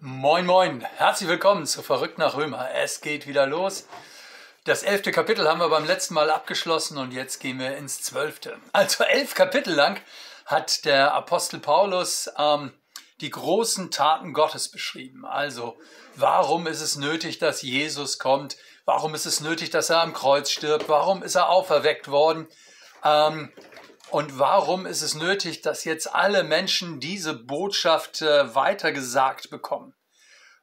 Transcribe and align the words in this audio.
Moin, 0.00 0.46
moin, 0.46 0.80
herzlich 0.94 1.28
willkommen 1.28 1.66
zu 1.66 1.82
Verrückt 1.82 2.18
nach 2.18 2.36
Römer. 2.36 2.70
Es 2.72 3.00
geht 3.00 3.26
wieder 3.26 3.48
los. 3.48 3.88
Das 4.62 4.84
elfte 4.84 5.10
Kapitel 5.10 5.48
haben 5.48 5.58
wir 5.58 5.70
beim 5.70 5.88
letzten 5.88 6.14
Mal 6.14 6.30
abgeschlossen 6.30 6.98
und 6.98 7.10
jetzt 7.10 7.40
gehen 7.40 7.58
wir 7.58 7.76
ins 7.76 8.00
zwölfte. 8.00 8.58
Also 8.70 9.02
elf 9.02 9.34
Kapitel 9.34 9.74
lang 9.74 10.00
hat 10.46 10.84
der 10.84 11.14
Apostel 11.14 11.58
Paulus 11.58 12.30
ähm, 12.38 12.72
die 13.20 13.30
großen 13.30 13.90
Taten 13.90 14.34
Gottes 14.34 14.68
beschrieben. 14.68 15.26
Also 15.26 15.76
warum 16.14 16.68
ist 16.68 16.80
es 16.80 16.94
nötig, 16.94 17.40
dass 17.40 17.62
Jesus 17.62 18.20
kommt? 18.20 18.56
Warum 18.84 19.16
ist 19.16 19.26
es 19.26 19.40
nötig, 19.40 19.70
dass 19.70 19.90
er 19.90 20.00
am 20.00 20.12
Kreuz 20.12 20.52
stirbt? 20.52 20.88
Warum 20.88 21.24
ist 21.24 21.34
er 21.34 21.48
auferweckt 21.48 22.08
worden? 22.08 22.46
Ähm, 23.04 23.52
und 24.10 24.38
warum 24.38 24.86
ist 24.86 25.02
es 25.02 25.14
nötig, 25.14 25.62
dass 25.62 25.84
jetzt 25.84 26.14
alle 26.14 26.42
Menschen 26.42 27.00
diese 27.00 27.34
Botschaft 27.34 28.22
äh, 28.22 28.54
weitergesagt 28.54 29.50
bekommen? 29.50 29.94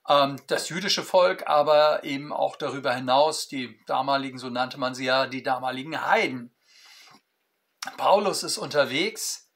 Ähm, 0.07 0.41
das 0.47 0.69
jüdische 0.69 1.03
Volk, 1.03 1.47
aber 1.47 2.03
eben 2.03 2.31
auch 2.33 2.55
darüber 2.55 2.93
hinaus, 2.93 3.47
die 3.47 3.79
damaligen, 3.87 4.37
so 4.37 4.49
nannte 4.49 4.79
man 4.79 4.95
sie 4.95 5.05
ja, 5.05 5.27
die 5.27 5.43
damaligen 5.43 6.05
Heiden. 6.05 6.55
Paulus 7.97 8.43
ist 8.43 8.57
unterwegs. 8.57 9.51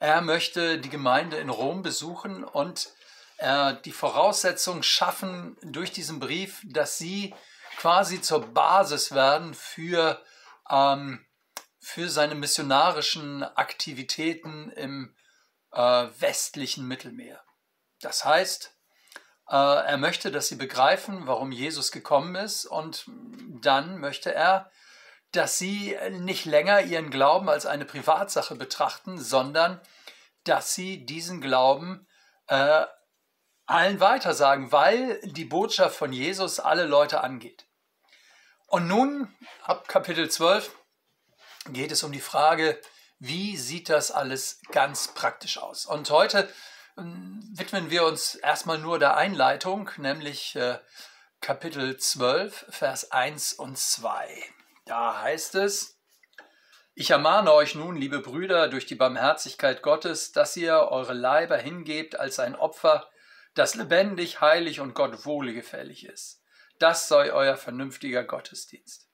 Er 0.00 0.20
möchte 0.20 0.78
die 0.78 0.90
Gemeinde 0.90 1.38
in 1.38 1.50
Rom 1.50 1.82
besuchen 1.82 2.44
und 2.44 2.88
äh, 3.38 3.74
die 3.84 3.92
Voraussetzung 3.92 4.82
schaffen 4.82 5.56
durch 5.62 5.92
diesen 5.92 6.20
Brief, 6.20 6.62
dass 6.64 6.98
sie 6.98 7.34
quasi 7.78 8.20
zur 8.20 8.46
Basis 8.46 9.12
werden 9.12 9.54
für 9.54 10.22
ähm, 10.70 11.24
für 11.80 12.08
seine 12.08 12.34
missionarischen 12.34 13.42
Aktivitäten 13.42 14.70
im 14.70 15.14
äh, 15.72 15.80
westlichen 16.18 16.86
Mittelmeer. 16.86 17.42
Das 18.00 18.24
heißt, 18.24 18.74
äh, 19.48 19.54
er 19.54 19.96
möchte, 19.96 20.30
dass 20.30 20.48
sie 20.48 20.56
begreifen, 20.56 21.26
warum 21.26 21.52
Jesus 21.52 21.92
gekommen 21.92 22.34
ist 22.34 22.66
und 22.66 23.04
dann 23.60 23.98
möchte 23.98 24.34
er, 24.34 24.70
dass 25.32 25.58
sie 25.58 25.96
nicht 26.10 26.44
länger 26.44 26.80
ihren 26.82 27.10
Glauben 27.10 27.48
als 27.48 27.66
eine 27.66 27.84
Privatsache 27.84 28.54
betrachten, 28.54 29.18
sondern 29.18 29.80
dass 30.44 30.74
sie 30.74 31.04
diesen 31.04 31.40
Glauben 31.40 32.06
äh, 32.46 32.86
allen 33.66 34.00
weitersagen, 34.00 34.72
weil 34.72 35.20
die 35.22 35.44
Botschaft 35.44 35.96
von 35.96 36.12
Jesus 36.12 36.58
alle 36.58 36.86
Leute 36.86 37.20
angeht. 37.20 37.66
Und 38.66 38.86
nun, 38.86 39.34
ab 39.62 39.88
Kapitel 39.88 40.30
12, 40.30 40.74
geht 41.72 41.92
es 41.92 42.02
um 42.02 42.12
die 42.12 42.20
Frage, 42.20 42.80
wie 43.18 43.56
sieht 43.56 43.88
das 43.88 44.10
alles 44.10 44.60
ganz 44.70 45.08
praktisch 45.08 45.58
aus? 45.58 45.86
Und 45.86 46.10
heute 46.10 46.48
ähm, 46.96 47.40
widmen 47.52 47.90
wir 47.90 48.04
uns 48.04 48.34
erstmal 48.36 48.78
nur 48.78 48.98
der 48.98 49.16
Einleitung, 49.16 49.90
nämlich 49.96 50.54
äh, 50.56 50.78
Kapitel 51.40 51.96
12, 51.96 52.66
Vers 52.68 53.12
1 53.12 53.54
und 53.54 53.78
2. 53.78 54.28
Da 54.86 55.20
heißt 55.20 55.54
es, 55.56 55.98
ich 56.94 57.10
ermahne 57.10 57.52
euch 57.52 57.76
nun, 57.76 57.96
liebe 57.96 58.18
Brüder, 58.18 58.68
durch 58.68 58.86
die 58.86 58.96
Barmherzigkeit 58.96 59.82
Gottes, 59.82 60.32
dass 60.32 60.56
ihr 60.56 60.74
eure 60.74 61.14
Leiber 61.14 61.56
hingebt 61.56 62.18
als 62.18 62.40
ein 62.40 62.56
Opfer, 62.56 63.08
das 63.54 63.76
lebendig, 63.76 64.40
heilig 64.40 64.80
und 64.80 64.94
Gott 64.94 65.24
wohlgefällig 65.24 66.06
ist. 66.06 66.42
Das 66.78 67.06
sei 67.06 67.32
euer 67.32 67.56
vernünftiger 67.56 68.24
Gottesdienst. 68.24 69.07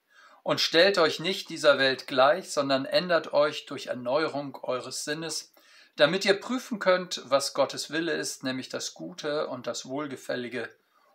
Und 0.45 0.61
stellt 0.61 0.99
euch 0.99 1.21
nicht 1.21 1.49
dieser 1.49 1.79
Welt 1.79 2.07
gleich, 2.07 2.53
sondern 2.53 2.85
ändert 2.85 3.33
euch 3.33 3.65
durch 3.65 3.87
Erneuerung 3.87 4.63
eures 4.63 5.05
Sinnes, 5.05 5.55
damit 5.97 6.27
ihr 6.27 6.39
prüfen 6.39 6.79
könnt, 6.79 7.23
was 7.25 7.55
Gottes 7.55 7.91
Wille 7.91 8.13
ist, 8.13 8.45
nämlich 8.45 8.69
das 8.69 8.93
Gute 8.93 9.49
und 9.49 9.67
das 9.67 9.87
Wohlgefällige 9.87 10.69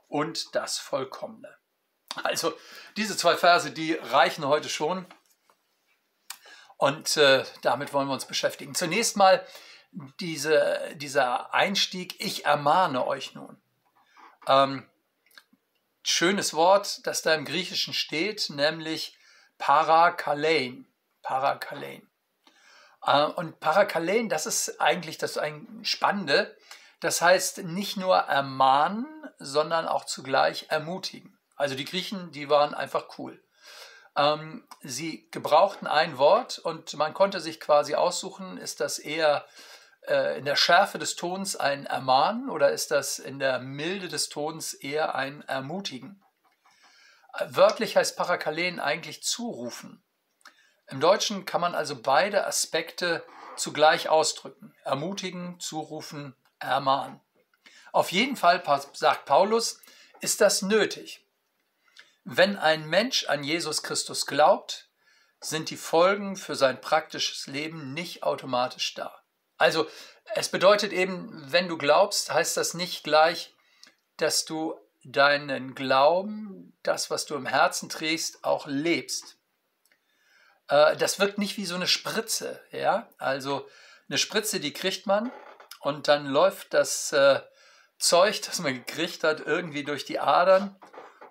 und 0.08 0.55
das 0.55 0.80
Vollkommene. 0.80 1.55
Also 2.23 2.58
diese 2.97 3.16
zwei 3.17 3.38
Verse, 3.38 3.69
die 3.69 3.94
reichen 3.94 4.47
heute 4.47 4.67
schon. 4.67 5.05
Und 6.77 7.15
äh, 7.17 7.43
damit 7.61 7.93
wollen 7.93 8.08
wir 8.08 8.14
uns 8.14 8.25
beschäftigen. 8.25 8.73
Zunächst 8.73 9.15
mal 9.15 9.45
diese, 10.20 10.95
dieser 10.95 11.54
Einstieg, 11.54 12.15
ich 12.20 12.45
ermahne 12.45 13.05
euch 13.05 13.36
nun. 13.36 13.61
Ähm, 14.48 14.89
schönes 16.02 16.55
Wort, 16.55 17.05
das 17.05 17.21
da 17.21 17.36
im 17.36 17.45
Griechischen 17.45 17.93
steht, 17.93 18.49
nämlich 18.49 19.18
Parakalein. 19.59 20.87
Parakalein. 21.21 22.09
Äh, 23.05 23.25
und 23.25 23.59
Parakalein, 23.59 24.30
das 24.30 24.47
ist 24.47 24.81
eigentlich 24.81 25.20
das 25.20 25.37
ein 25.37 25.81
Spannende. 25.83 26.58
Das 26.99 27.21
heißt 27.21 27.59
nicht 27.59 27.95
nur 27.98 28.17
ermahnen, 28.17 29.05
sondern 29.37 29.87
auch 29.87 30.05
zugleich 30.05 30.65
ermutigen. 30.69 31.37
Also 31.55 31.75
die 31.75 31.86
Griechen, 31.86 32.31
die 32.31 32.49
waren 32.49 32.73
einfach 32.73 33.19
cool. 33.19 33.42
Ähm, 34.17 34.67
sie 34.81 35.30
gebrauchten 35.31 35.87
ein 35.87 36.17
Wort 36.17 36.59
und 36.59 36.93
man 36.95 37.14
konnte 37.14 37.39
sich 37.39 37.59
quasi 37.59 37.95
aussuchen, 37.95 38.58
ist 38.58 38.80
das 38.81 38.99
eher 38.99 39.45
äh, 40.08 40.37
in 40.37 40.45
der 40.45 40.55
Schärfe 40.55 40.98
des 40.99 41.15
Tons 41.15 41.55
ein 41.55 41.86
Ermahnen 41.86 42.49
oder 42.49 42.71
ist 42.71 42.92
das 42.92 43.19
in 43.19 43.39
der 43.39 43.59
Milde 43.59 44.09
des 44.09 44.30
Tons 44.30 44.73
eher 44.73 45.15
ein 45.15 45.42
Ermutigen? 45.48 46.21
Wörtlich 47.48 47.95
heißt 47.95 48.17
Parakalen 48.17 48.80
eigentlich 48.80 49.23
zurufen. 49.23 50.04
Im 50.88 51.00
Deutschen 51.00 51.45
kann 51.45 51.62
man 51.62 51.76
also 51.76 52.02
beide 52.02 52.48
Aspekte 52.48 53.23
zugleich 53.56 54.10
ausdrücken. 54.10 54.73
Ermutigen, 54.84 55.60
zurufen, 55.60 56.36
ermahnen. 56.60 57.20
Auf 57.92 58.12
jeden 58.12 58.36
Fall, 58.36 58.64
sagt 58.94 59.26
Paulus, 59.26 59.80
ist 60.22 60.42
das 60.42 60.62
nötig. 60.62 61.26
Wenn 62.23 62.58
ein 62.58 62.88
Mensch 62.88 63.26
an 63.26 63.44
Jesus 63.44 63.84
Christus 63.84 64.26
glaubt, 64.26 64.90
sind 65.42 65.70
die 65.70 65.78
Folgen 65.78 66.36
für 66.36 66.56
sein 66.56 66.82
praktisches 66.82 67.48
Leben 67.48 67.94
nicht 67.94 68.23
automatisch 68.23 68.94
da. 68.94 69.23
Also 69.58 69.88
es 70.36 70.50
bedeutet 70.50 70.94
eben, 70.94 71.30
wenn 71.52 71.67
du 71.67 71.78
glaubst, 71.78 72.32
heißt 72.32 72.58
das 72.58 72.73
nicht 72.73 73.04
gleich, 73.04 73.56
dass 74.17 74.46
du 74.46 74.78
deinen 75.04 75.76
Glauben, 75.76 76.77
das, 76.83 77.10
was 77.10 77.26
du 77.26 77.36
im 77.36 77.45
Herzen 77.45 77.89
trägst, 77.89 78.43
auch 78.43 78.67
lebst. 78.67 79.37
Äh, 80.67 80.95
das 80.98 81.20
wirkt 81.20 81.37
nicht 81.37 81.58
wie 81.58 81.65
so 81.65 81.76
eine 81.76 81.87
Spritze, 81.87 82.61
ja. 82.71 83.10
Also 83.17 83.67
eine 84.08 84.17
Spritze, 84.17 84.60
die 84.60 84.73
kriegt 84.73 85.05
man 85.05 85.32
und 85.80 86.08
dann 86.08 86.26
läuft 86.26 86.73
das 86.73 87.11
äh, 87.14 87.42
Zeug, 87.98 88.42
das 88.42 88.60
man 88.60 88.73
gekriegt 88.73 89.23
hat, 89.23 89.42
irgendwie 89.42 89.83
durch 89.83 90.05
die 90.05 90.20
Adern 90.20 90.76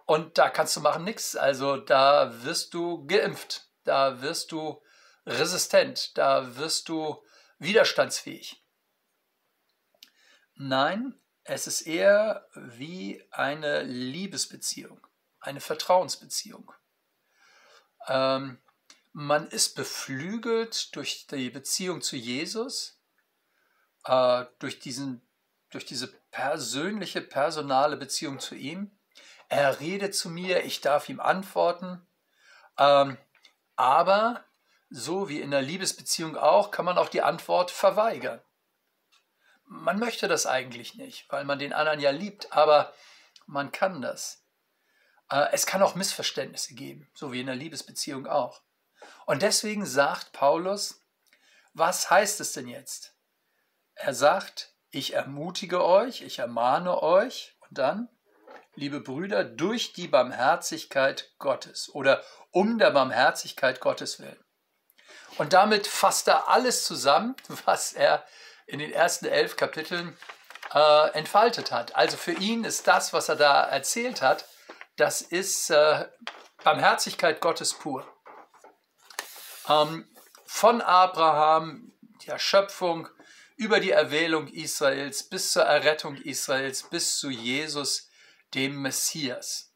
und 0.06 0.39
da 0.39 0.49
kannst 0.49 0.77
du 0.77 0.81
machen 0.81 1.05
nichts. 1.05 1.37
Also 1.37 1.77
da 1.77 2.45
wirst 2.45 2.75
du 2.75 3.06
geimpft, 3.06 3.69
da 3.85 4.23
wirst 4.23 4.53
du 4.53 4.83
resistent, 5.27 6.17
da 6.17 6.56
wirst 6.56 6.89
du 6.89 7.23
widerstandsfähig. 7.59 8.62
Nein, 10.55 11.15
es 11.49 11.67
ist 11.67 11.83
eher 11.83 12.47
wie 12.55 13.25
eine 13.31 13.83
Liebesbeziehung, 13.83 15.01
eine 15.41 15.61
Vertrauensbeziehung. 15.61 16.73
Ähm, 18.07 18.59
man 19.13 19.49
ist 19.49 19.75
beflügelt 19.75 20.95
durch 20.95 21.27
die 21.27 21.49
Beziehung 21.49 22.03
zu 22.03 22.17
Jesus, 22.17 23.01
äh, 24.05 24.45
durch, 24.59 24.79
diesen, 24.79 25.23
durch 25.71 25.87
diese 25.87 26.09
persönliche, 26.31 27.23
personale 27.23 27.97
Beziehung 27.97 28.41
zu 28.41 28.55
ihm. 28.55 28.91
Er 29.49 29.81
redet 29.81 30.15
zu 30.15 30.29
mir, 30.29 30.65
ich 30.65 30.83
darf 30.83 31.09
ihm 31.09 31.19
antworten. 31.19 32.07
Ähm, 32.77 33.17
aber 33.75 34.45
so 34.91 35.31
wie 35.31 35.41
in 35.41 35.51
der 35.51 35.63
Liebesbeziehung 35.63 36.37
auch, 36.37 36.71
kann 36.71 36.85
man 36.85 36.99
auch 36.99 37.09
die 37.09 37.23
Antwort 37.23 37.71
verweigern 37.71 38.43
man 39.69 39.99
möchte 39.99 40.29
das 40.29 40.47
eigentlich 40.47 40.95
nicht, 40.95 41.31
weil 41.31 41.44
man 41.44 41.59
den 41.59 41.73
anderen 41.73 42.00
ja 42.00 42.11
liebt, 42.11 42.53
aber 42.53 42.93
man 43.47 43.73
kann 43.73 44.03
das. 44.03 44.44
Äh, 45.31 45.49
es 45.53 45.67
kann 45.67 45.82
auch 45.82 45.94
Missverständnisse 45.94 46.75
geben, 46.75 47.11
so 47.15 47.32
wie 47.32 47.41
in 47.41 47.47
der 47.47 47.55
Liebesbeziehung 47.55 48.26
auch. 48.26 48.62
Und 49.26 49.43
deswegen 49.43 49.87
sagt 49.87 50.32
Paulus, 50.32 51.03
was 51.75 52.11
heißt 52.11 52.41
es 52.41 52.53
denn 52.53 52.67
jetzt? 52.67 53.15
Er 53.94 54.15
sagt, 54.15 54.75
ich 54.91 55.15
ermutige 55.15 55.85
euch, 55.85 56.23
ich 56.23 56.38
ermahne 56.38 57.03
euch 57.03 57.56
und 57.61 57.79
dann, 57.79 58.09
liebe 58.75 59.00
Brüder, 59.00 59.44
durch 59.44 59.93
die 59.93 60.09
Barmherzigkeit 60.09 61.32
Gottes 61.38 61.91
oder 61.94 62.25
um 62.50 62.79
der 62.79 62.91
Barmherzigkeit 62.91 63.81
Gottes 63.81 64.19
willen. 64.19 64.43
Und 65.37 65.53
damit 65.53 65.87
fasst 65.87 66.29
er 66.29 66.49
alles 66.49 66.85
zusammen, 66.85 67.37
was 67.65 67.93
er 67.93 68.26
in 68.69 68.79
den 68.79 68.93
ersten 68.93 69.26
elf 69.26 69.56
Kapiteln 69.56 70.17
äh, 70.73 71.11
entfaltet 71.12 71.73
hat. 71.73 71.97
Also 71.97 72.17
für 72.17 72.32
ihn 72.32 72.65
ist 72.65 72.87
das, 72.87 73.12
was 73.12 73.29
er 73.29 73.37
da 73.37 73.65
erzählt 73.65 74.23
hat, 74.23 74.47
das 74.97 75.23
ist 75.23 75.70
äh, 75.70 76.06
Barmherzigkeit 76.62 77.41
Gottes 77.41 77.75
pur. 77.75 78.06
Ähm, 79.69 80.09
von 80.44 80.81
Abraham, 80.81 81.93
der 82.26 82.38
Schöpfung, 82.38 83.09
über 83.56 83.81
die 83.81 83.91
Erwählung 83.91 84.47
Israels 84.49 85.29
bis 85.29 85.50
zur 85.53 85.65
Errettung 85.65 86.15
Israels, 86.17 86.85
bis 86.85 87.19
zu 87.19 87.29
Jesus, 87.29 88.09
dem 88.55 88.81
Messias. 88.81 89.75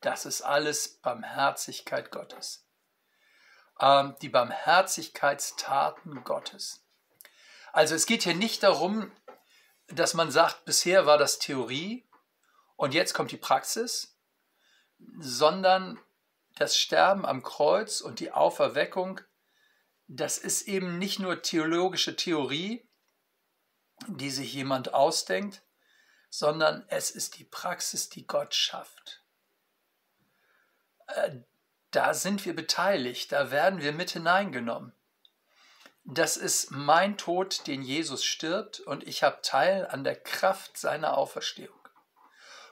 Das 0.00 0.26
ist 0.26 0.42
alles 0.42 1.00
Barmherzigkeit 1.00 2.10
Gottes. 2.10 2.66
Ähm, 3.80 4.16
die 4.22 4.28
Barmherzigkeitstaten 4.28 6.24
Gottes. 6.24 6.87
Also 7.72 7.94
es 7.94 8.06
geht 8.06 8.22
hier 8.22 8.34
nicht 8.34 8.62
darum, 8.62 9.12
dass 9.88 10.14
man 10.14 10.30
sagt, 10.30 10.64
bisher 10.64 11.06
war 11.06 11.18
das 11.18 11.38
Theorie 11.38 12.06
und 12.76 12.94
jetzt 12.94 13.14
kommt 13.14 13.30
die 13.32 13.36
Praxis, 13.36 14.16
sondern 15.18 15.98
das 16.56 16.76
Sterben 16.76 17.24
am 17.24 17.42
Kreuz 17.42 18.00
und 18.00 18.20
die 18.20 18.32
Auferweckung, 18.32 19.20
das 20.06 20.38
ist 20.38 20.62
eben 20.62 20.98
nicht 20.98 21.18
nur 21.18 21.42
theologische 21.42 22.16
Theorie, 22.16 22.88
die 24.06 24.30
sich 24.30 24.52
jemand 24.52 24.94
ausdenkt, 24.94 25.62
sondern 26.30 26.84
es 26.88 27.10
ist 27.10 27.38
die 27.38 27.44
Praxis, 27.44 28.08
die 28.08 28.26
Gott 28.26 28.54
schafft. 28.54 29.22
Äh, 31.08 31.40
da 31.90 32.12
sind 32.14 32.44
wir 32.44 32.54
beteiligt, 32.54 33.32
da 33.32 33.50
werden 33.50 33.80
wir 33.80 33.92
mit 33.92 34.10
hineingenommen. 34.10 34.92
Das 36.10 36.38
ist 36.38 36.70
mein 36.70 37.18
Tod, 37.18 37.66
den 37.66 37.82
Jesus 37.82 38.24
stirbt, 38.24 38.80
und 38.80 39.06
ich 39.06 39.22
habe 39.22 39.42
Teil 39.42 39.86
an 39.86 40.04
der 40.04 40.16
Kraft 40.16 40.78
seiner 40.78 41.18
Auferstehung. 41.18 41.78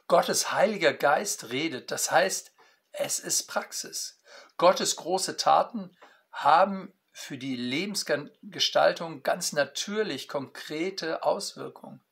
Gottes 0.08 0.52
Heiliger 0.52 0.94
Geist 0.94 1.50
redet, 1.50 1.90
das 1.90 2.10
heißt, 2.10 2.52
es 2.92 3.18
ist 3.18 3.42
Praxis. 3.42 4.18
Gottes 4.56 4.96
große 4.96 5.36
Taten 5.36 5.94
haben 6.32 6.94
für 7.12 7.36
die 7.36 7.56
Lebensgestaltung 7.56 9.22
ganz 9.22 9.52
natürlich 9.52 10.28
konkrete 10.28 11.22
Auswirkungen, 11.22 12.02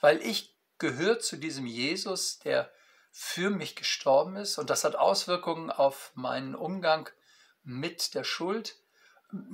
weil 0.00 0.20
ich 0.20 0.54
gehöre 0.76 1.18
zu 1.18 1.38
diesem 1.38 1.64
Jesus, 1.64 2.40
der 2.40 2.70
für 3.10 3.48
mich 3.48 3.74
gestorben 3.74 4.36
ist 4.36 4.58
und 4.58 4.68
das 4.68 4.84
hat 4.84 4.96
Auswirkungen 4.96 5.70
auf 5.70 6.12
meinen 6.14 6.54
Umgang 6.54 7.08
mit 7.62 8.14
der 8.14 8.24
Schuld. 8.24 8.76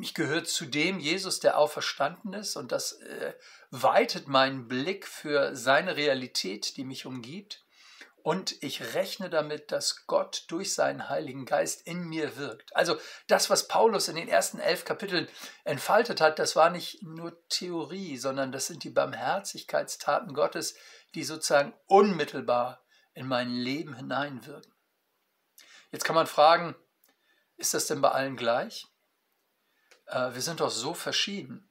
Ich 0.01 0.15
gehöre 0.15 0.45
zu 0.45 0.67
dem 0.67 0.99
Jesus, 0.99 1.41
der 1.41 1.59
auferstanden 1.59 2.33
ist 2.33 2.57
und 2.57 2.73
das 2.73 2.93
äh, 3.01 3.35
weitet 3.71 4.29
meinen 4.29 4.69
Blick 4.69 5.07
für 5.07 5.55
seine 5.55 5.97
Realität, 5.97 6.77
die 6.77 6.85
mich 6.85 7.07
umgibt. 7.07 7.65
Und 8.23 8.63
ich 8.63 8.95
rechne 8.95 9.31
damit, 9.31 9.73
dass 9.73 10.07
Gott 10.07 10.45
durch 10.49 10.75
seinen 10.75 11.09
Heiligen 11.09 11.47
Geist 11.47 11.87
in 11.87 12.05
mir 12.07 12.37
wirkt. 12.37 12.77
Also 12.77 12.99
das, 13.29 13.49
was 13.49 13.67
Paulus 13.67 14.09
in 14.09 14.17
den 14.17 14.29
ersten 14.29 14.59
elf 14.59 14.85
Kapiteln 14.85 15.27
entfaltet 15.65 16.21
hat, 16.21 16.39
das 16.39 16.55
war 16.55 16.69
nicht 16.69 17.03
nur 17.03 17.41
Theorie, 17.49 18.19
sondern 18.19 18.53
das 18.53 18.67
sind 18.67 18.85
die 18.85 18.91
Barmherzigkeitstaten 18.91 20.35
Gottes, 20.35 20.75
die 21.15 21.25
sozusagen 21.25 21.73
unmittelbar 21.87 22.85
in 23.15 23.27
mein 23.27 23.51
Leben 23.51 23.95
hineinwirken. 23.95 24.73
Jetzt 25.91 26.05
kann 26.05 26.15
man 26.15 26.27
fragen, 26.27 26.77
ist 27.57 27.75
das 27.75 27.87
denn 27.87 28.01
bei 28.01 28.11
allen 28.11 28.37
gleich? 28.37 28.87
Äh, 30.11 30.35
wir 30.35 30.43
sind 30.43 30.61
doch 30.61 30.71
so 30.71 30.95
verschieden. 30.95 31.69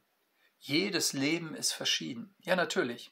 Jedes 0.60 1.14
Leben 1.14 1.56
ist 1.56 1.74
verschieden. 1.74 2.34
Ja, 2.40 2.56
natürlich. 2.56 3.12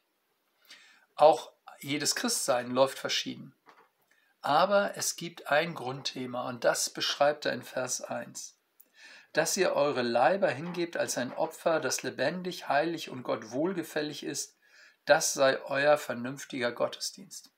Auch 1.16 1.52
jedes 1.80 2.16
Christsein 2.16 2.72
läuft 2.72 2.98
verschieden. 2.98 3.54
Aber 4.42 4.96
es 4.96 5.16
gibt 5.16 5.48
ein 5.48 5.76
Grundthema 5.76 6.48
und 6.48 6.64
das 6.64 6.90
beschreibt 6.90 7.46
er 7.46 7.54
in 7.54 7.64
Vers 7.64 8.02
1. 8.02 8.56
Dass 9.34 9.58
ihr 9.58 9.74
eure 9.74 10.02
Leiber 10.02 10.50
hingebt 10.50 10.98
als 10.98 11.18
ein 11.18 11.34
Opfer, 11.34 11.80
das 11.80 12.04
lebendig, 12.04 12.70
heilig 12.70 13.10
und 13.10 13.24
Gott 13.24 13.52
wohlgefällig 13.52 14.24
ist, 14.24 14.56
das 15.06 15.34
sei 15.34 15.62
euer 15.64 15.98
vernünftiger 15.98 16.72
Gottesdienst. 16.72 17.52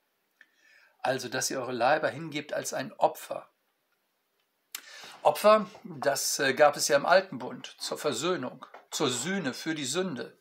Also, 1.02 1.30
dass 1.30 1.50
ihr 1.50 1.60
eure 1.60 1.72
Leiber 1.72 2.10
hingebt 2.10 2.54
als 2.54 2.74
ein 2.74 2.92
Opfer. 2.94 3.50
Opfer, 5.22 5.70
das 5.84 6.40
äh, 6.40 6.54
gab 6.54 6.78
es 6.78 6.88
ja 6.88 6.96
im 6.96 7.06
Alten 7.06 7.40
Bund 7.40 7.76
zur 7.80 7.98
Versöhnung, 7.98 8.66
zur 8.90 9.10
Sühne, 9.10 9.54
für 9.54 9.76
die 9.76 9.86
Sünde. 9.86 10.38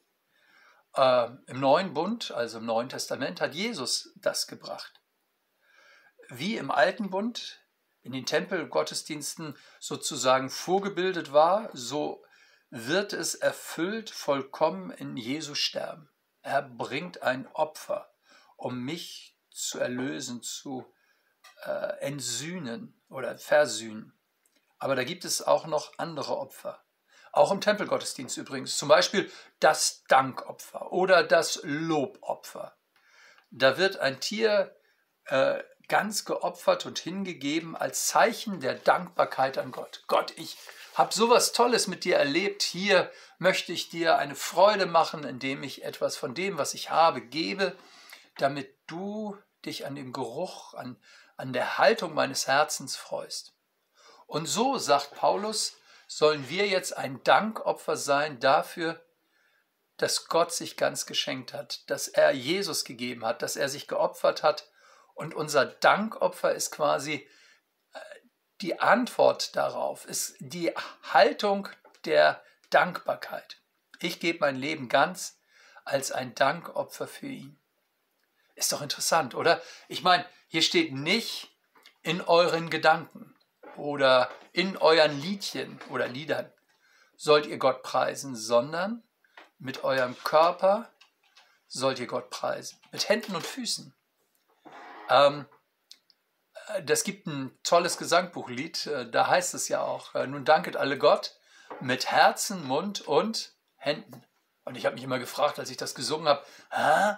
Äh, 0.94 1.30
Im 1.46 1.58
Neuen 1.58 1.94
Bund, 1.94 2.30
also 2.30 2.58
im 2.58 2.66
Neuen 2.66 2.88
Testament, 2.88 3.40
hat 3.40 3.54
Jesus 3.54 4.12
das 4.16 4.46
gebracht. 4.46 5.00
Wie 6.28 6.56
im 6.56 6.70
Alten 6.70 7.10
Bund 7.10 7.60
in 8.02 8.12
den 8.12 8.25
Tempelgottesdiensten 8.25 9.56
sozusagen 9.80 10.48
vorgebildet 10.48 11.32
war, 11.32 11.70
so 11.72 12.24
wird 12.70 13.12
es 13.12 13.34
erfüllt 13.34 14.10
vollkommen 14.10 14.90
in 14.90 15.16
Jesu 15.16 15.54
Sterben. 15.54 16.08
Er 16.42 16.62
bringt 16.62 17.22
ein 17.22 17.48
Opfer, 17.48 18.14
um 18.56 18.84
mich 18.84 19.36
zu 19.50 19.78
erlösen, 19.78 20.42
zu 20.42 20.86
äh, 21.64 21.98
entsühnen 22.00 23.00
oder 23.08 23.36
versühnen. 23.38 24.18
Aber 24.78 24.96
da 24.96 25.04
gibt 25.04 25.25
es 25.25 25.42
auch 25.42 25.66
noch 25.66 25.92
andere 25.98 26.36
Opfer. 26.36 26.82
Auch 27.32 27.52
im 27.52 27.60
Tempelgottesdienst 27.60 28.36
übrigens. 28.36 28.76
Zum 28.76 28.88
Beispiel 28.88 29.30
das 29.60 30.04
Dankopfer 30.04 30.92
oder 30.92 31.22
das 31.22 31.60
Lobopfer. 31.62 32.76
Da 33.50 33.78
wird 33.78 33.98
ein 33.98 34.20
Tier 34.20 34.76
äh, 35.26 35.62
ganz 35.88 36.25
geopfert 36.25 36.86
und 36.86 36.98
hingegeben 36.98 37.76
als 37.76 38.06
Zeichen 38.06 38.60
der 38.60 38.75
Dankbarkeit 38.75 39.58
an 39.58 39.72
Gott. 39.72 40.04
Gott, 40.06 40.32
ich 40.36 40.56
habe 40.94 41.14
sowas 41.14 41.52
Tolles 41.52 41.86
mit 41.86 42.04
dir 42.04 42.16
erlebt. 42.16 42.62
Hier 42.62 43.10
möchte 43.38 43.72
ich 43.72 43.88
dir 43.88 44.19
eine 44.19 44.34
Freude 44.34 44.86
machen, 44.86 45.24
indem 45.24 45.62
ich 45.62 45.84
etwas 45.84 46.16
von 46.16 46.34
dem, 46.34 46.58
was 46.58 46.74
ich 46.74 46.90
habe, 46.90 47.20
gebe, 47.20 47.76
damit 48.36 48.74
du 48.86 49.36
dich 49.64 49.86
an 49.86 49.94
dem 49.94 50.12
Geruch, 50.12 50.74
an, 50.74 51.00
an 51.36 51.52
der 51.52 51.78
Haltung 51.78 52.14
meines 52.14 52.46
Herzens 52.46 52.96
freust. 52.96 53.54
Und 54.28 54.44
so, 54.44 54.76
sagt 54.76 55.14
Paulus, 55.14 55.78
sollen 56.06 56.50
wir 56.50 56.66
jetzt 56.69 56.94
ein 56.94 57.25
Dankopfer 57.25 57.96
sein 57.96 58.38
dafür, 58.40 59.02
dass 59.96 60.26
Gott 60.28 60.52
sich 60.52 60.76
ganz 60.76 61.06
geschenkt 61.06 61.54
hat, 61.54 61.88
dass 61.88 62.08
er 62.08 62.30
Jesus 62.32 62.84
gegeben 62.84 63.25
hat, 63.25 63.40
dass 63.40 63.56
er 63.56 63.70
sich 63.70 63.88
geopfert 63.88 64.42
hat. 64.42 64.70
Und 65.14 65.34
unser 65.34 65.64
Dankopfer 65.64 66.54
ist 66.54 66.72
quasi 66.72 67.26
äh, 67.94 68.00
die 68.60 68.78
Antwort 68.80 69.56
darauf, 69.56 70.04
ist 70.04 70.36
die 70.40 70.74
Haltung 71.10 71.70
der 72.04 72.44
Dankbarkeit. 72.69 73.62
Ich 73.98 74.20
gebe 74.20 74.40
mein 74.40 74.56
Leben 74.56 74.90
ganz 74.90 75.40
als 75.86 76.12
ein 76.12 76.34
Dankopfer 76.34 77.08
für 77.08 77.28
ihn. 77.28 77.58
Ist 78.56 78.72
doch 78.72 78.82
interessant, 78.82 79.34
oder? 79.34 79.62
Ich 79.88 80.03
meine, 80.03 80.26
hier 80.48 80.62
steht 80.62 80.93
nicht 80.93 81.50
in 82.03 82.20
euren 82.20 82.69
Gedanken 82.69 83.34
oder 83.79 84.31
in 84.53 84.77
euren 84.77 85.20
Liedchen 85.20 85.79
oder 85.91 86.08
Liedern 86.08 86.51
sollt 87.17 87.47
ihr 87.47 87.58
Gott 87.58 87.82
preisen, 87.82 88.37
sondern 88.37 89.03
mit 89.58 89.85
eurem 89.85 90.17
Körper 90.23 90.91
sollt 91.67 91.99
ihr 91.99 92.06
Gott 92.06 92.31
preisen. 92.31 92.79
Mit 92.93 93.08
Händen 93.08 93.35
und 93.35 93.47
Füßen. 93.47 93.94
Ähm, 95.11 95.47
das 96.85 97.03
gibt 97.03 97.27
ein 97.27 97.58
tolles 97.63 97.99
Gesangbuchlied, 97.99 98.87
äh, 98.87 99.11
da 99.11 99.27
heißt 99.27 99.55
es 99.55 99.69
ja 99.69 99.82
auch, 99.82 100.15
äh, 100.15 100.27
nun 100.27 100.44
danket 100.44 100.77
alle 100.77 100.99
Gott 100.99 101.37
mit 101.81 102.11
Herzen, 102.11 102.65
Mund 102.67 103.01
und 103.03 103.53
Händen. 103.77 104.25
Und 104.65 104.77
ich 104.77 104.85
habe 104.85 104.94
mich 104.94 105.05
immer 105.05 105.19
gefragt, 105.19 105.58
als 105.58 105.70
ich 105.70 105.77
das 105.77 105.94
gesungen 105.94 106.29
habe, 106.29 106.44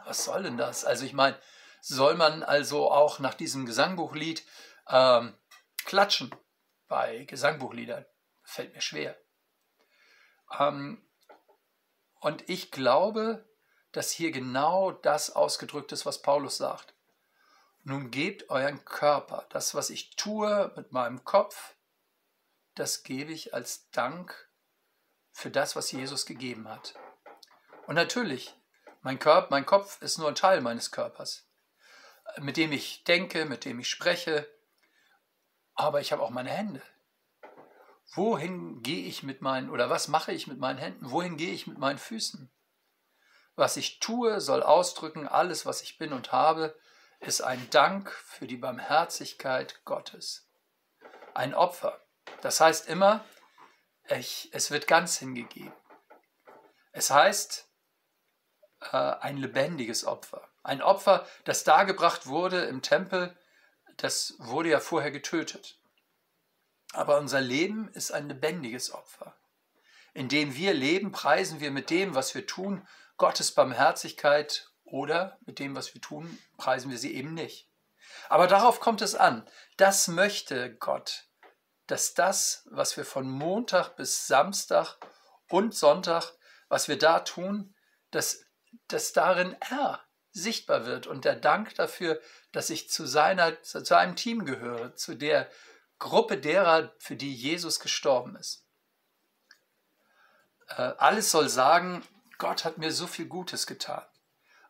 was 0.04 0.24
soll 0.24 0.44
denn 0.44 0.56
das? 0.56 0.84
Also 0.84 1.04
ich 1.04 1.12
meine, 1.12 1.36
soll 1.80 2.14
man 2.14 2.42
also 2.42 2.90
auch 2.90 3.18
nach 3.18 3.34
diesem 3.34 3.66
Gesangbuchlied 3.66 4.44
ähm, 4.88 5.34
klatschen? 5.84 6.30
Bei 6.90 7.24
Gesangbuchliedern. 7.24 8.04
Fällt 8.42 8.74
mir 8.74 8.82
schwer. 8.82 9.16
Ähm, 10.58 11.08
und 12.20 12.46
ich 12.50 12.70
glaube, 12.70 13.48
dass 13.92 14.10
hier 14.10 14.32
genau 14.32 14.90
das 14.90 15.30
ausgedrückt 15.30 15.92
ist, 15.92 16.04
was 16.04 16.20
Paulus 16.20 16.58
sagt. 16.58 16.94
Nun 17.82 18.10
gebt 18.10 18.50
euren 18.50 18.84
Körper, 18.84 19.46
das, 19.50 19.74
was 19.74 19.88
ich 19.88 20.16
tue 20.16 20.72
mit 20.76 20.92
meinem 20.92 21.24
Kopf, 21.24 21.76
das 22.74 23.04
gebe 23.04 23.32
ich 23.32 23.54
als 23.54 23.88
Dank 23.90 24.50
für 25.32 25.50
das, 25.50 25.76
was 25.76 25.92
Jesus 25.92 26.26
gegeben 26.26 26.68
hat. 26.68 26.94
Und 27.86 27.94
natürlich, 27.94 28.54
mein, 29.00 29.18
Körper, 29.18 29.48
mein 29.50 29.64
Kopf 29.64 30.02
ist 30.02 30.18
nur 30.18 30.28
ein 30.28 30.34
Teil 30.34 30.60
meines 30.60 30.90
Körpers, 30.90 31.48
mit 32.38 32.56
dem 32.56 32.72
ich 32.72 33.04
denke, 33.04 33.44
mit 33.44 33.64
dem 33.64 33.80
ich 33.80 33.88
spreche, 33.88 34.46
aber 35.80 36.00
ich 36.00 36.12
habe 36.12 36.22
auch 36.22 36.30
meine 36.30 36.50
Hände. 36.50 36.82
Wohin 38.14 38.82
gehe 38.82 39.06
ich 39.06 39.22
mit 39.22 39.40
meinen, 39.40 39.70
oder 39.70 39.88
was 39.88 40.08
mache 40.08 40.32
ich 40.32 40.46
mit 40.46 40.58
meinen 40.58 40.78
Händen? 40.78 41.10
Wohin 41.10 41.36
gehe 41.36 41.52
ich 41.52 41.66
mit 41.66 41.78
meinen 41.78 41.98
Füßen? 41.98 42.50
Was 43.56 43.76
ich 43.76 44.00
tue, 44.00 44.40
soll 44.40 44.62
ausdrücken, 44.62 45.28
alles, 45.28 45.66
was 45.66 45.82
ich 45.82 45.98
bin 45.98 46.12
und 46.12 46.32
habe, 46.32 46.78
ist 47.20 47.42
ein 47.42 47.68
Dank 47.70 48.10
für 48.10 48.46
die 48.46 48.56
Barmherzigkeit 48.56 49.84
Gottes. 49.84 50.48
Ein 51.34 51.54
Opfer. 51.54 52.00
Das 52.40 52.60
heißt 52.60 52.88
immer, 52.88 53.24
ich, 54.08 54.48
es 54.52 54.70
wird 54.70 54.86
ganz 54.86 55.18
hingegeben. 55.18 55.72
Es 56.92 57.10
heißt, 57.10 57.68
äh, 58.92 58.96
ein 58.96 59.36
lebendiges 59.36 60.04
Opfer. 60.04 60.48
Ein 60.62 60.82
Opfer, 60.82 61.26
das 61.44 61.64
dargebracht 61.64 62.26
wurde 62.26 62.64
im 62.64 62.82
Tempel, 62.82 63.36
das 64.00 64.34
wurde 64.38 64.70
ja 64.70 64.80
vorher 64.80 65.10
getötet. 65.10 65.78
Aber 66.92 67.18
unser 67.18 67.40
Leben 67.40 67.88
ist 67.92 68.10
ein 68.10 68.28
lebendiges 68.28 68.92
Opfer. 68.92 69.36
Indem 70.12 70.56
wir 70.56 70.74
leben, 70.74 71.12
preisen 71.12 71.60
wir 71.60 71.70
mit 71.70 71.90
dem, 71.90 72.14
was 72.14 72.34
wir 72.34 72.46
tun, 72.46 72.86
Gottes 73.16 73.52
Barmherzigkeit 73.52 74.70
oder 74.82 75.38
mit 75.46 75.58
dem, 75.58 75.76
was 75.76 75.94
wir 75.94 76.00
tun, 76.00 76.38
preisen 76.56 76.90
wir 76.90 76.98
sie 76.98 77.14
eben 77.14 77.34
nicht. 77.34 77.68
Aber 78.28 78.46
darauf 78.46 78.80
kommt 78.80 79.02
es 79.02 79.14
an. 79.14 79.46
Das 79.76 80.08
möchte 80.08 80.74
Gott, 80.76 81.28
dass 81.86 82.14
das, 82.14 82.66
was 82.70 82.96
wir 82.96 83.04
von 83.04 83.28
Montag 83.28 83.96
bis 83.96 84.26
Samstag 84.26 84.96
und 85.48 85.74
Sonntag, 85.74 86.32
was 86.68 86.88
wir 86.88 86.98
da 86.98 87.20
tun, 87.20 87.74
dass, 88.10 88.44
dass 88.88 89.12
darin 89.12 89.56
er 89.70 90.04
sichtbar 90.32 90.86
wird 90.86 91.06
und 91.06 91.24
der 91.24 91.36
Dank 91.36 91.74
dafür, 91.74 92.20
dass 92.52 92.70
ich 92.70 92.90
zu, 92.90 93.06
seiner, 93.06 93.62
zu 93.62 93.96
einem 93.96 94.16
Team 94.16 94.44
gehöre, 94.44 94.94
zu 94.96 95.14
der 95.14 95.50
Gruppe 95.98 96.38
derer, 96.38 96.92
für 96.98 97.16
die 97.16 97.34
Jesus 97.34 97.80
gestorben 97.80 98.36
ist. 98.36 98.64
Äh, 100.68 100.92
alles 100.98 101.30
soll 101.30 101.48
sagen, 101.48 102.02
Gott 102.38 102.64
hat 102.64 102.78
mir 102.78 102.92
so 102.92 103.06
viel 103.06 103.26
Gutes 103.26 103.66
getan. 103.66 104.04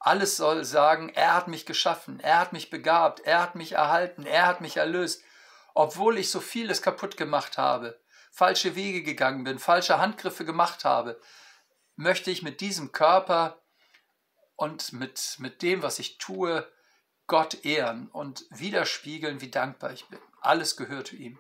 Alles 0.01 0.37
soll 0.37 0.65
sagen, 0.65 1.11
er 1.11 1.35
hat 1.35 1.47
mich 1.47 1.67
geschaffen, 1.67 2.21
er 2.21 2.39
hat 2.39 2.53
mich 2.53 2.71
begabt, 2.71 3.21
er 3.21 3.43
hat 3.43 3.55
mich 3.55 3.73
erhalten, 3.73 4.25
er 4.25 4.47
hat 4.47 4.61
mich 4.61 4.79
erlöst, 4.79 5.23
obwohl 5.75 6.19
ich 6.19 6.31
so 6.31 6.41
vieles 6.41 6.83
kaputt 6.83 7.17
gemacht 7.17 7.59
habe, 7.59 8.01
falsche 8.33 8.75
Wege 8.75 9.03
gegangen 9.03 9.45
bin, 9.45 9.59
falsche 9.59 9.99
Handgriffe 9.99 10.45
gemacht 10.45 10.85
habe, 10.85 11.21
möchte 11.97 12.31
ich 12.31 12.43
mit 12.43 12.61
diesem 12.61 12.93
Körper 12.93 13.61
und 14.57 14.93
mit, 14.95 15.37
mit 15.39 15.63
dem, 15.63 15.83
was 15.83 15.99
ich 15.99 16.19
tue, 16.19 16.67
Gott 17.31 17.65
ehren 17.65 18.09
und 18.09 18.45
widerspiegeln, 18.51 19.41
wie 19.41 19.53
dankbar 19.53 19.93
ich 19.93 20.05
bin. 20.09 20.19
Alles 20.41 20.77
gehört 20.77 21.13
ihm. 21.13 21.39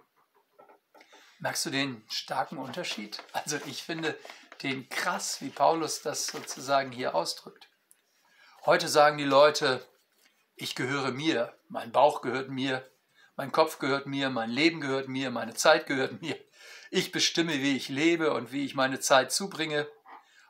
Merkst 1.40 1.66
du 1.66 1.70
den 1.70 2.04
starken 2.08 2.58
Unterschied? 2.58 3.20
Also 3.32 3.58
ich 3.66 3.82
finde 3.82 4.16
den 4.62 4.88
krass, 4.88 5.40
wie 5.40 5.48
Paulus 5.48 6.00
das 6.00 6.28
sozusagen 6.28 6.92
hier 6.92 7.16
ausdrückt. 7.16 7.68
Heute 8.64 8.86
sagen 8.86 9.18
die 9.18 9.24
Leute, 9.24 9.84
ich 10.54 10.76
gehöre 10.76 11.10
mir, 11.10 11.58
mein 11.66 11.90
Bauch 11.90 12.22
gehört 12.22 12.50
mir, 12.50 12.88
mein 13.34 13.50
Kopf 13.50 13.80
gehört 13.80 14.06
mir, 14.06 14.30
mein 14.30 14.50
Leben 14.50 14.80
gehört 14.80 15.08
mir, 15.08 15.32
meine 15.32 15.54
Zeit 15.54 15.86
gehört 15.86 16.22
mir. 16.22 16.38
Ich 16.92 17.10
bestimme, 17.10 17.54
wie 17.54 17.76
ich 17.76 17.88
lebe 17.88 18.32
und 18.32 18.52
wie 18.52 18.64
ich 18.64 18.76
meine 18.76 19.00
Zeit 19.00 19.32
zubringe, 19.32 19.88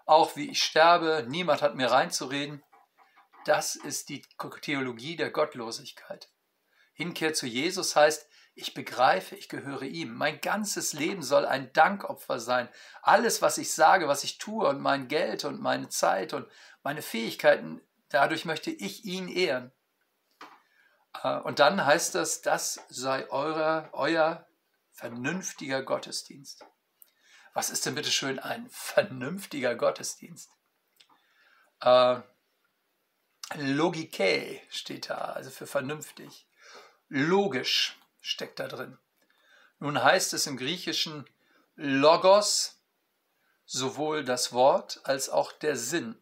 auch 0.05 0.37
wie 0.37 0.51
ich 0.51 0.63
sterbe. 0.63 1.25
Niemand 1.27 1.63
hat 1.63 1.77
mir 1.77 1.91
reinzureden. 1.91 2.63
Das 3.45 3.77
ist 3.77 4.09
die 4.09 4.23
Theologie 4.63 5.17
der 5.17 5.31
Gottlosigkeit. 5.31 6.29
Hinkehr 6.93 7.33
zu 7.33 7.47
Jesus 7.47 7.97
heißt, 7.97 8.29
ich 8.55 8.75
begreife, 8.75 9.37
ich 9.37 9.49
gehöre 9.49 9.83
ihm. 9.83 10.15
Mein 10.15 10.41
ganzes 10.41 10.93
Leben 10.93 11.23
soll 11.23 11.47
ein 11.47 11.73
Dankopfer 11.73 12.41
sein. 12.41 12.69
Alles, 13.01 13.41
was 13.41 13.59
ich 13.59 13.73
sage, 13.73 14.09
was 14.09 14.25
ich 14.25 14.39
tue 14.39 14.69
und 14.69 14.81
mein 14.81 15.09
Geld 15.09 15.45
und 15.45 15.61
meine 15.61 15.89
Zeit 15.89 16.35
und 16.35 16.47
meine 16.83 17.01
Fähigkeiten 17.01 17.81
Dadurch 18.11 18.45
möchte 18.45 18.71
ich 18.73 19.05
ihn 19.05 19.29
ehren. 19.29 19.73
Äh, 21.23 21.39
und 21.39 21.61
dann 21.61 21.87
heißt 21.87 22.15
das, 22.15 22.43
das 22.43 22.85
sei 22.89 23.29
euer, 23.31 23.89
euer 23.93 24.47
vernünftiger 24.93 25.83
Gottesdienst. 25.83 26.67
Was 27.55 27.71
ist 27.71 27.87
denn 27.87 27.95
bitte 27.95 28.11
schön 28.11 28.39
ein 28.39 28.69
vernünftiger 28.71 29.77
Gottesdienst? 29.77 30.51
Äh, 31.81 32.21
Logike 33.57 34.61
steht 34.71 35.11
da, 35.11 35.17
also 35.17 35.51
für 35.51 35.67
vernünftig. 35.67 36.47
Logisch 37.09 37.99
steckt 38.21 38.61
da 38.61 38.69
drin. 38.69 38.99
Nun 39.79 40.03
heißt 40.03 40.35
es 40.35 40.47
im 40.47 40.57
Griechischen 40.57 41.29
Logos 41.75 42.81
sowohl 43.65 44.25
das 44.25 44.53
Wort 44.53 45.01
als 45.05 45.29
auch 45.29 45.53
der 45.53 45.77
Sinn 45.77 46.21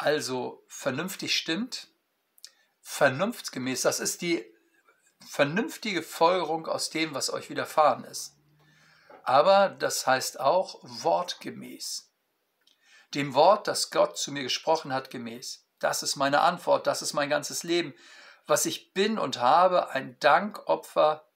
also 0.00 0.64
vernünftig 0.66 1.36
stimmt, 1.36 1.88
vernunftsgemäß, 2.80 3.82
das 3.82 4.00
ist 4.00 4.22
die 4.22 4.44
vernünftige 5.28 6.02
Folgerung 6.02 6.66
aus 6.66 6.88
dem, 6.88 7.12
was 7.14 7.30
euch 7.30 7.50
widerfahren 7.50 8.04
ist. 8.04 8.34
Aber 9.24 9.68
das 9.68 10.06
heißt 10.06 10.40
auch 10.40 10.80
wortgemäß. 10.82 12.09
Dem 13.14 13.34
Wort, 13.34 13.66
das 13.66 13.90
Gott 13.90 14.18
zu 14.18 14.32
mir 14.32 14.42
gesprochen 14.42 14.92
hat, 14.92 15.10
gemäß. 15.10 15.66
Das 15.78 16.02
ist 16.02 16.16
meine 16.16 16.40
Antwort, 16.40 16.86
das 16.86 17.02
ist 17.02 17.12
mein 17.12 17.30
ganzes 17.30 17.62
Leben. 17.62 17.94
Was 18.46 18.66
ich 18.66 18.92
bin 18.92 19.18
und 19.18 19.38
habe, 19.38 19.90
ein 19.90 20.18
Dankopfer 20.20 21.28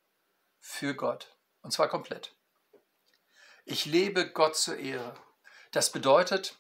für 0.61 0.95
Gott. 0.95 1.37
Und 1.63 1.73
zwar 1.73 1.89
komplett. 1.89 2.35
Ich 3.65 3.87
lebe 3.87 4.31
Gott 4.31 4.57
zur 4.57 4.77
Ehre. 4.77 5.15
Das 5.73 5.91
bedeutet, 5.91 6.59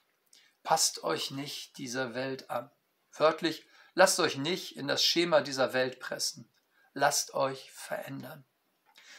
passt 0.62 1.04
euch 1.04 1.30
nicht 1.30 1.76
dieser 1.78 2.14
Welt 2.14 2.50
an. 2.50 2.70
Wörtlich, 3.12 3.66
lasst 3.94 4.18
euch 4.18 4.36
nicht 4.36 4.76
in 4.76 4.88
das 4.88 5.04
Schema 5.04 5.40
dieser 5.40 5.72
Welt 5.72 6.00
pressen. 6.00 6.50
Lasst 6.94 7.34
euch 7.34 7.70
verändern. 7.72 8.44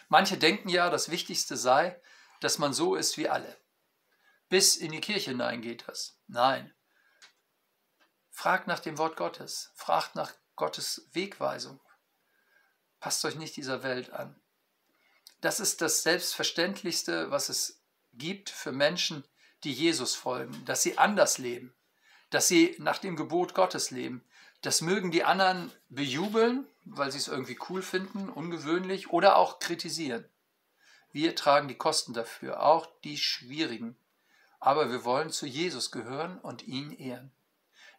Manche 0.08 0.38
denken 0.38 0.70
ja, 0.70 0.90
das 0.90 1.10
Wichtigste 1.12 1.58
sei, 1.58 2.00
dass 2.42 2.58
man 2.58 2.74
so 2.74 2.96
ist 2.96 3.18
wie 3.18 3.30
alle. 3.30 3.58
Bis 4.50 4.76
in 4.76 4.92
die 4.92 5.02
Kirche 5.02 5.32
hinein 5.32 5.62
geht 5.62 5.88
das. 5.88 6.18
Nein. 6.28 6.74
Fragt 8.32 8.68
nach 8.68 8.80
dem 8.80 8.98
Wort 8.98 9.18
Gottes. 9.18 9.72
Fragt 9.76 10.16
nach 10.16 10.34
Gottes 10.56 11.10
Wegweisung. 11.14 11.80
Passt 13.00 13.24
euch 13.26 13.36
nicht 13.36 13.56
dieser 13.56 13.84
Welt 13.84 14.12
an. 14.12 14.40
Das 15.42 15.60
ist 15.60 15.82
das 15.82 16.04
Selbstverständlichste, 16.04 17.30
was 17.32 17.50
es 17.50 17.82
gibt 18.14 18.50
für 18.50 18.72
Menschen, 18.72 19.24
die 19.64 19.74
Jesus 19.74 20.16
folgen, 20.16 20.64
dass 20.66 20.84
sie 20.84 20.98
anders 20.98 21.38
leben, 21.38 21.76
dass 22.30 22.48
sie 22.48 22.76
nach 22.80 22.98
dem 22.98 23.16
Gebot 23.16 23.54
Gottes 23.54 23.92
leben. 23.92 24.24
Das 24.62 24.82
mögen 24.82 25.12
die 25.12 25.24
anderen 25.24 25.72
bejubeln, 25.90 26.68
weil 26.86 27.12
sie 27.12 27.18
es 27.18 27.28
irgendwie 27.28 27.60
cool 27.70 27.82
finden, 27.82 28.30
ungewöhnlich 28.30 29.10
oder 29.10 29.36
auch 29.36 29.60
kritisieren. 29.60 30.26
Wir 31.12 31.36
tragen 31.36 31.68
die 31.68 31.78
Kosten 31.78 32.14
dafür, 32.14 32.64
auch 32.64 32.88
die 33.04 33.18
schwierigen. 33.18 33.96
Aber 34.66 34.90
wir 34.90 35.06
wollen 35.06 35.30
zu 35.30 35.46
Jesus 35.46 35.92
gehören 35.92 36.40
und 36.40 36.64
ihn 36.64 36.90
ehren. 36.90 37.32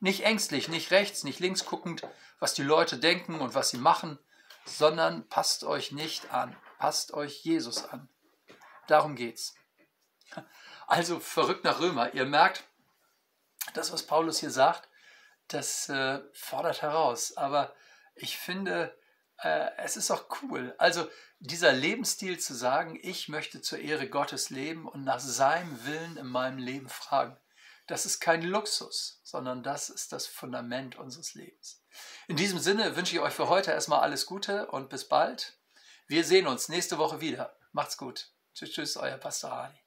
Nicht 0.00 0.24
ängstlich, 0.24 0.66
nicht 0.66 0.90
rechts, 0.90 1.22
nicht 1.22 1.38
links 1.38 1.64
guckend, 1.64 2.02
was 2.40 2.54
die 2.54 2.64
Leute 2.64 2.98
denken 2.98 3.38
und 3.38 3.54
was 3.54 3.70
sie 3.70 3.78
machen, 3.78 4.18
sondern 4.64 5.28
passt 5.28 5.62
euch 5.62 5.92
nicht 5.92 6.32
an, 6.32 6.56
passt 6.80 7.14
euch 7.14 7.44
Jesus 7.44 7.84
an. 7.84 8.08
Darum 8.88 9.14
geht's. 9.14 9.54
Also 10.88 11.20
verrückt 11.20 11.62
nach 11.62 11.78
Römer. 11.78 12.14
Ihr 12.14 12.26
merkt, 12.26 12.64
das, 13.74 13.92
was 13.92 14.04
Paulus 14.04 14.40
hier 14.40 14.50
sagt, 14.50 14.88
das 15.46 15.88
äh, 15.88 16.20
fordert 16.32 16.82
heraus. 16.82 17.36
Aber 17.36 17.76
ich 18.16 18.38
finde, 18.38 18.92
äh, 19.42 19.70
es 19.78 19.96
ist 19.96 20.10
auch 20.10 20.26
cool. 20.42 20.74
Also 20.78 21.08
dieser 21.38 21.72
Lebensstil 21.72 22.38
zu 22.38 22.54
sagen, 22.54 22.98
ich 23.02 23.28
möchte 23.28 23.60
zur 23.60 23.78
Ehre 23.78 24.08
Gottes 24.08 24.50
leben 24.50 24.88
und 24.88 25.04
nach 25.04 25.20
seinem 25.20 25.84
Willen 25.84 26.16
in 26.16 26.26
meinem 26.26 26.58
Leben 26.58 26.88
fragen, 26.88 27.36
das 27.86 28.04
ist 28.04 28.20
kein 28.20 28.42
Luxus, 28.42 29.20
sondern 29.22 29.62
das 29.62 29.90
ist 29.90 30.12
das 30.12 30.26
Fundament 30.26 30.96
unseres 30.96 31.34
Lebens. 31.34 31.82
In 32.26 32.36
diesem 32.36 32.58
Sinne 32.58 32.96
wünsche 32.96 33.14
ich 33.14 33.20
euch 33.20 33.34
für 33.34 33.48
heute 33.48 33.70
erstmal 33.70 34.00
alles 34.00 34.26
Gute 34.26 34.66
und 34.68 34.88
bis 34.90 35.08
bald. 35.08 35.58
Wir 36.08 36.24
sehen 36.24 36.46
uns 36.46 36.68
nächste 36.68 36.98
Woche 36.98 37.20
wieder. 37.20 37.56
Macht's 37.72 37.96
gut. 37.96 38.30
Tschüss, 38.54 38.72
tschüss, 38.72 38.96
euer 38.96 39.18
Pastor 39.18 39.50
Hardy. 39.50 39.85